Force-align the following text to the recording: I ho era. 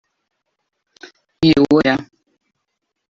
I 1.49 1.53
ho 1.67 1.79
era. 1.85 1.95